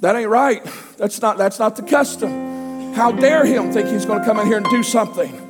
[0.00, 0.62] That ain't right.
[0.98, 2.92] That's not, that's not the custom.
[2.94, 5.40] How dare him think he's going to come in here and do something?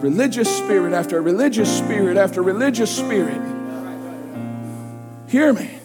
[0.00, 3.42] Religious spirit after religious spirit after religious spirit.
[5.28, 5.78] Hear me.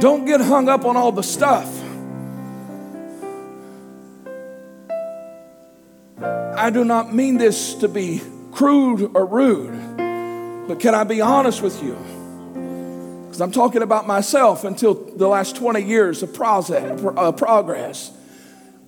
[0.00, 1.77] Don't get hung up on all the stuff.
[6.68, 8.20] I do not mean this to be
[8.52, 9.72] crude or rude,
[10.68, 11.94] but can I be honest with you?
[13.24, 18.12] Because I'm talking about myself until the last 20 years of uh, progress.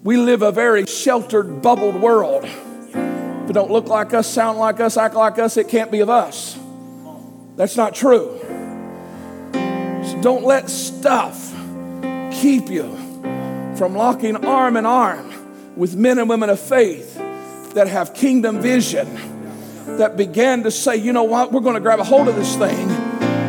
[0.02, 2.44] We live a very sheltered, bubbled world.
[2.44, 6.00] If it don't look like us, sound like us, act like us, it can't be
[6.00, 6.58] of us.
[7.56, 8.38] That's not true.
[9.54, 11.50] So don't let stuff
[12.30, 12.94] keep you
[13.78, 15.32] from locking arm in arm
[15.76, 17.18] with men and women of faith
[17.74, 19.08] that have kingdom vision
[19.98, 22.56] that began to say, you know what, we're going to grab a hold of this
[22.56, 22.88] thing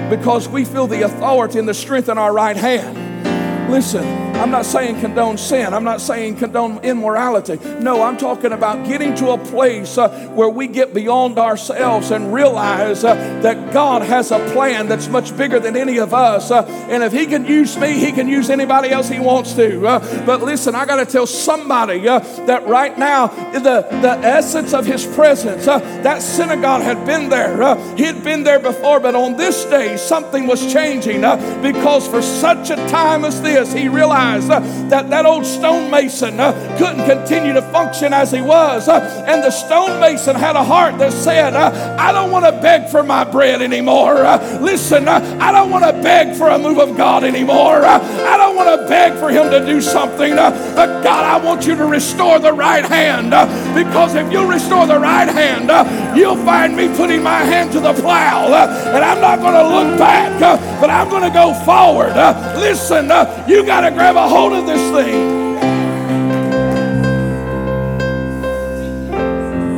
[0.10, 3.71] because we feel the authority and the strength in our right hand.
[3.71, 5.71] Listen, I'm not saying condone sin.
[5.71, 7.60] I'm not saying condone immorality.
[7.80, 12.34] No, I'm talking about getting to a place uh, where we get beyond ourselves and
[12.34, 16.49] realize uh, that God has a plan that's much bigger than any of us.
[16.49, 19.86] Uh, and if He can use me, He can use anybody else He wants to.
[19.86, 24.73] Uh, but listen, I got to tell somebody uh, that right now, the, the essence
[24.73, 27.75] of His presence, uh, that synagogue had been there.
[27.95, 31.21] he had been there before, but on this day, something was changing
[31.62, 36.39] because for such a time as this, he realized realized uh, that that old stonemason
[36.39, 38.88] uh, couldn't continue to function as he was.
[38.88, 42.89] Uh, and the stonemason had a heart that said, uh, I don't want to beg
[42.89, 44.17] for my bread anymore.
[44.17, 47.84] Uh, listen, uh, I don't want to beg for a move of God anymore.
[47.86, 50.36] I don't want to beg for him to do something.
[50.36, 53.32] but God, I want you to restore the right hand.
[53.76, 55.70] because if you restore the right hand,
[56.17, 58.48] you'll find me putting my hand to the plow.
[58.48, 60.39] and I'm not going to look back,
[60.80, 62.16] but I'm going to go forward.
[62.60, 63.05] listen,
[63.47, 65.57] you got to grab a hold of this thing.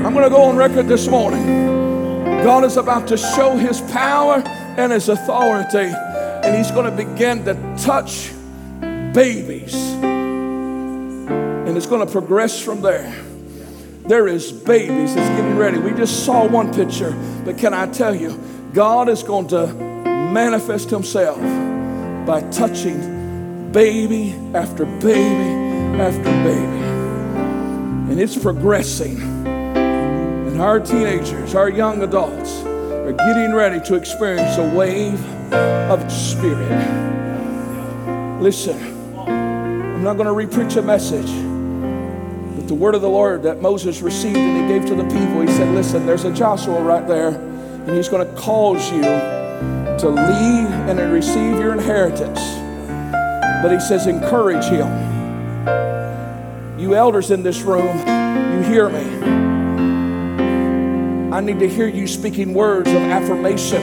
[0.05, 1.45] I'm going to go on record this morning.
[2.43, 4.43] God is about to show his power
[4.77, 5.93] and his authority,
[6.43, 8.31] and he's going to begin to touch
[9.13, 9.75] babies.
[10.03, 13.13] And it's going to progress from there.
[14.05, 15.77] There is babies that's getting ready.
[15.77, 17.15] We just saw one picture,
[17.45, 18.37] but can I tell you,
[18.73, 21.39] God is going to manifest himself
[22.25, 23.22] by touching
[23.73, 26.83] baby after baby after baby.
[28.11, 29.19] And it's progressing.
[29.47, 35.19] And our teenagers, our young adults are getting ready to experience a wave
[35.51, 36.69] of spirit.
[38.39, 38.77] Listen,
[39.27, 41.31] I'm not going to repreach a message,
[42.55, 45.41] but the word of the Lord that Moses received and he gave to the people,
[45.41, 50.09] he said, Listen, there's a Joshua right there, and he's going to cause you to
[50.09, 52.39] lead and receive your inheritance.
[53.63, 54.89] But he says, encourage him.
[56.77, 59.05] You elders in this room, you hear me.
[61.31, 63.81] I need to hear you speaking words of affirmation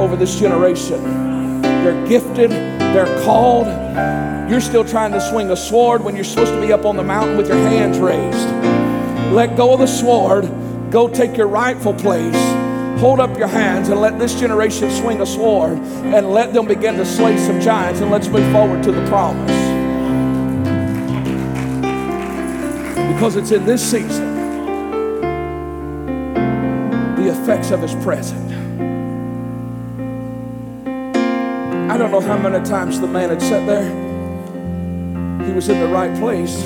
[0.00, 1.62] over this generation.
[1.62, 3.68] They're gifted, they're called.
[4.50, 7.04] You're still trying to swing a sword when you're supposed to be up on the
[7.04, 8.48] mountain with your hands raised.
[9.32, 10.50] Let go of the sword,
[10.90, 12.34] go take your rightful place.
[13.00, 16.96] Hold up your hands and let this generation swing a sword and let them begin
[16.98, 19.50] to slay some giants and let's move forward to the promise.
[23.14, 24.34] Because it's in this season
[27.16, 28.52] the effects of his presence.
[31.90, 33.88] I don't know how many times the man had sat there.
[35.46, 36.64] He was in the right place,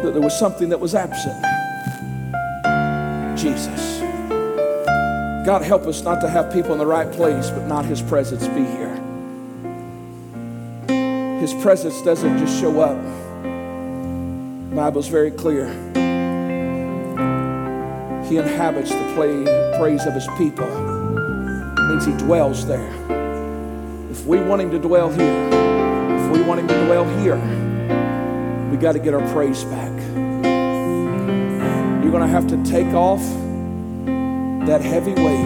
[0.00, 1.47] but there was something that was absent
[3.38, 4.00] Jesus.
[5.46, 8.46] God help us not to have people in the right place, but not his presence
[8.48, 8.94] be here.
[11.40, 13.00] His presence doesn't just show up.
[14.70, 15.68] The Bible's very clear.
[18.28, 19.44] He inhabits the play,
[19.78, 20.66] praise of his people.
[20.66, 22.92] It means he dwells there.
[24.10, 25.48] If we want him to dwell here,
[26.18, 27.38] if we want him to dwell here,
[28.70, 29.97] we got to get our praise back.
[32.08, 33.20] You're going to have to take off
[34.66, 35.44] that heavy weight,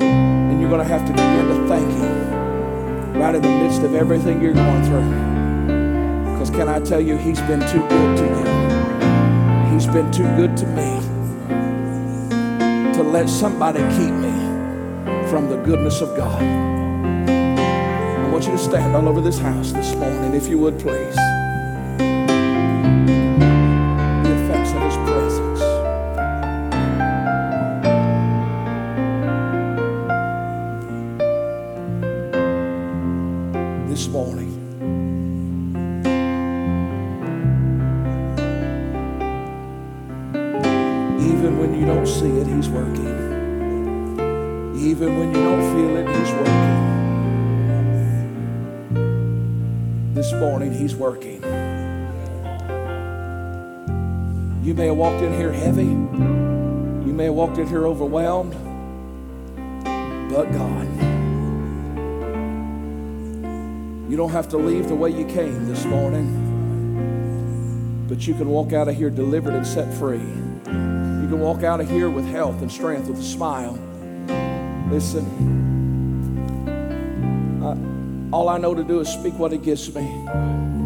[0.00, 3.96] and you're going to have to begin to thank him right in the midst of
[3.96, 5.10] everything you're going through.
[6.30, 9.74] Because can I tell you, he's been too good to you.
[9.74, 11.00] He's been too good to me
[12.94, 14.30] to let somebody keep me
[15.28, 16.44] from the goodness of God.
[16.44, 21.16] I want you to stand all over this house this morning, if you would please.
[55.02, 55.82] Walked in here heavy.
[55.82, 58.52] You may have walked in here overwhelmed.
[60.30, 60.86] But God.
[64.08, 66.28] You don't have to leave the way you came this morning.
[68.08, 71.80] But you can walk out of here delivered and set free You can walk out
[71.80, 73.76] of here with health and strength, with a smile.
[74.88, 75.26] Listen,
[77.60, 80.81] I, all I know to do is speak what He gives me.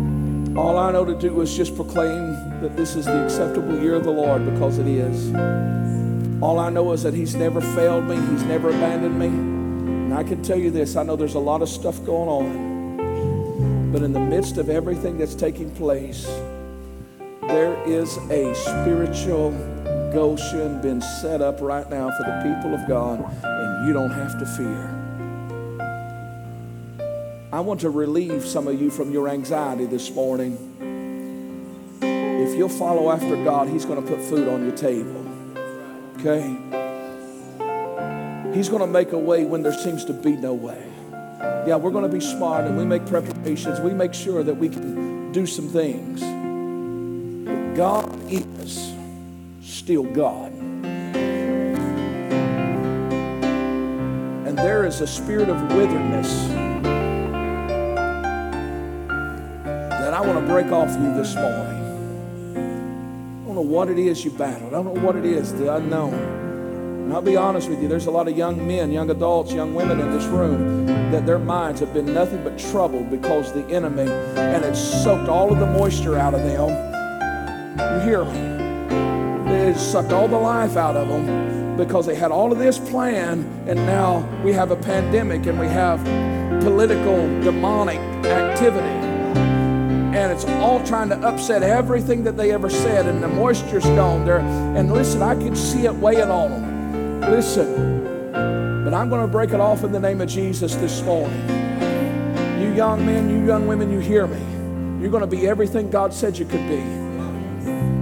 [0.57, 2.33] All I know to do is just proclaim
[2.63, 5.35] that this is the acceptable year of the Lord because it is.
[6.43, 9.27] All I know is that He's never failed me, He's never abandoned me.
[9.27, 13.93] And I can tell you this I know there's a lot of stuff going on.
[13.93, 16.25] But in the midst of everything that's taking place,
[17.43, 19.51] there is a spiritual
[20.15, 24.39] Goshen being set up right now for the people of God, and you don't have
[24.39, 24.96] to fear.
[27.57, 30.77] I want to relieve some of you from your anxiety this morning.
[32.03, 35.25] If you'll follow after God, He's going to put food on your table.
[36.19, 36.43] Okay?
[38.55, 40.87] He's going to make a way when there seems to be no way.
[41.67, 43.81] Yeah, we're going to be smart and we make preparations.
[43.81, 46.21] We make sure that we can do some things.
[46.21, 48.93] But God is
[49.63, 50.53] still God.
[54.47, 56.66] And there is a spirit of witheredness
[60.17, 62.55] I want to break off you this morning.
[62.55, 64.73] I don't know what it is you battled.
[64.73, 66.15] I don't know what it is, the unknown.
[66.15, 69.75] And I'll be honest with you, there's a lot of young men, young adults, young
[69.75, 74.11] women in this room that their minds have been nothing but troubled because the enemy,
[74.11, 76.71] and it's soaked all of the moisture out of them.
[77.79, 79.69] You hear me?
[79.69, 83.45] It's sucked all the life out of them because they had all of this plan,
[83.69, 86.03] and now we have a pandemic and we have
[86.63, 89.16] political demonic activity
[90.17, 94.25] and it's all trying to upset everything that they ever said, and the moisture's gone
[94.25, 94.39] there.
[94.39, 97.21] And listen, I can see it weighing on them.
[97.31, 101.39] Listen, but I'm going to break it off in the name of Jesus this morning.
[102.61, 104.41] You young men, you young women, you hear me.
[105.03, 107.06] You're going to be everything God said you could be.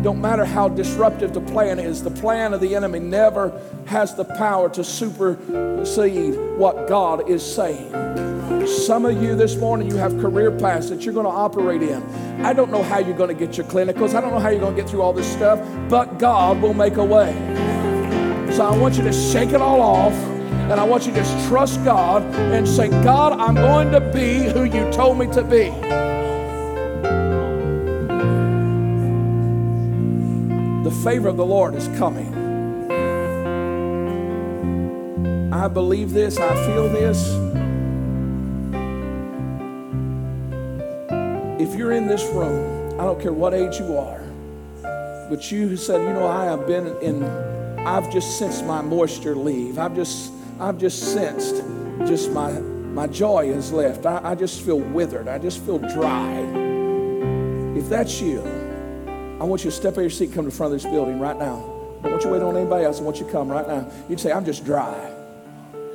[0.05, 4.27] Don't matter how disruptive the plan is, the plan of the enemy never has the
[4.27, 7.91] power to supersede what God is saying.
[8.67, 12.03] Some of you this morning, you have career paths that you're going to operate in.
[12.45, 14.15] I don't know how you're going to get your clinicals.
[14.15, 16.75] I don't know how you're going to get through all this stuff, but God will
[16.75, 17.33] make a way.
[18.53, 21.49] So I want you to shake it all off, and I want you to just
[21.49, 25.73] trust God and say, God, I'm going to be who you told me to be.
[30.95, 32.33] Favor of the Lord is coming.
[35.53, 37.55] I believe this, I feel this.
[41.65, 44.23] if you're in this room, I don't care what age you are,
[45.29, 47.25] but you who said, you know, I have been in,
[47.81, 49.79] I've just sensed my moisture leave.
[49.79, 50.31] I've just,
[50.61, 51.65] I've just sensed
[52.07, 54.05] just my, my joy has left.
[54.05, 55.27] I, I just feel withered.
[55.27, 56.39] I just feel dry.
[57.77, 58.41] If that's you,
[59.41, 60.91] I want you to step out of your seat, come to the front of this
[60.91, 61.57] building right now.
[62.01, 63.01] I don't want you to wait on anybody else.
[63.01, 63.91] I want you to come right now.
[64.09, 65.13] You'd say, I'm just dry.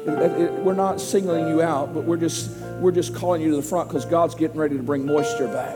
[0.06, 3.58] It, it, we're not singling you out, but we're just we're just calling you to
[3.58, 5.76] the front because God's getting ready to bring moisture back.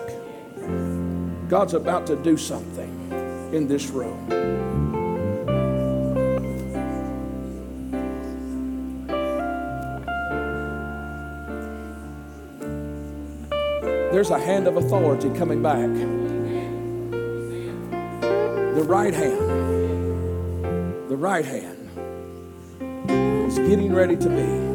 [1.50, 2.90] God's about to do something
[3.54, 4.28] in this room.
[14.12, 15.90] There's a hand of authority coming back.
[18.76, 19.40] The right hand.
[21.10, 21.90] The right hand
[23.48, 24.74] is getting ready to be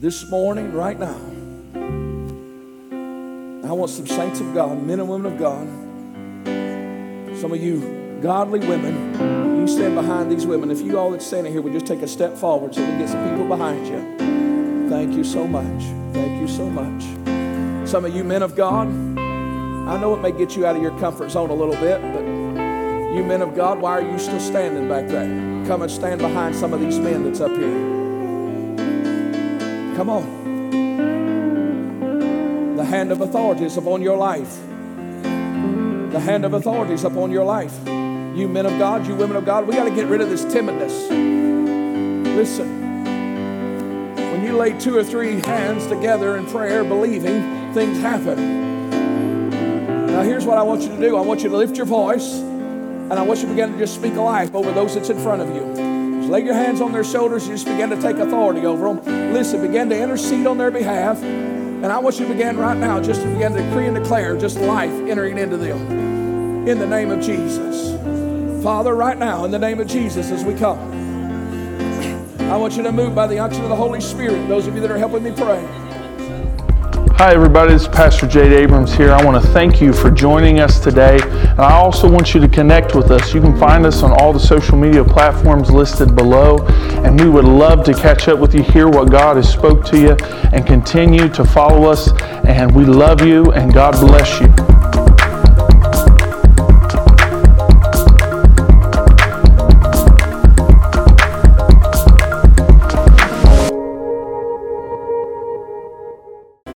[0.00, 1.20] this morning, right now,
[3.68, 5.66] I want some saints of God, men and women of God,
[7.38, 10.70] some of you godly women, you stand behind these women.
[10.70, 12.98] If you all that's standing here would just take a step forward so we can
[12.98, 14.88] get some people behind you.
[14.88, 15.82] Thank you so much.
[16.14, 17.04] Thank you so much.
[17.86, 18.88] Some of you men of God,
[19.90, 22.20] I know it may get you out of your comfort zone a little bit, but
[23.12, 25.26] you men of God, why are you still standing back there?
[25.66, 27.88] Come and stand behind some of these men that's up here.
[29.96, 30.38] Come on.
[32.76, 34.60] The hand of authority is upon your life.
[35.22, 37.76] The hand of authority is upon your life.
[37.88, 40.44] You men of God, you women of God, we got to get rid of this
[40.44, 41.08] timidness.
[42.36, 43.04] Listen,
[44.14, 48.69] when you lay two or three hands together in prayer, believing, things happen.
[50.20, 52.34] Now, here's what I want you to do I want you to lift your voice,
[52.34, 55.40] and I want you to begin to just speak life over those that's in front
[55.40, 55.62] of you.
[56.18, 59.32] Just lay your hands on their shoulders and just begin to take authority over them.
[59.32, 61.22] Listen, begin to intercede on their behalf.
[61.22, 64.36] And I want you to begin right now just to begin to decree and declare
[64.36, 66.68] just life entering into them.
[66.68, 67.94] In the name of Jesus.
[68.62, 70.78] Father, right now, in the name of Jesus, as we come,
[72.50, 74.48] I want you to move by the unction of the Holy Spirit.
[74.48, 75.66] Those of you that are helping me pray.
[77.20, 77.74] Hi, everybody.
[77.74, 79.12] Is Pastor Jade Abrams here.
[79.12, 81.18] I want to thank you for joining us today.
[81.20, 83.34] And I also want you to connect with us.
[83.34, 86.66] You can find us on all the social media platforms listed below.
[87.04, 90.00] And we would love to catch up with you, hear what God has spoke to
[90.00, 90.16] you,
[90.54, 92.10] and continue to follow us.
[92.46, 94.79] And we love you, and God bless you.